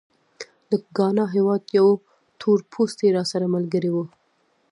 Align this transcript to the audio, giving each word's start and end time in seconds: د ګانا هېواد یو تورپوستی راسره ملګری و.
د 0.69 0.71
ګانا 0.97 1.25
هېواد 1.35 1.61
یو 1.77 1.87
تورپوستی 2.41 3.07
راسره 3.17 3.45
ملګری 3.55 3.91
و. 3.93 3.97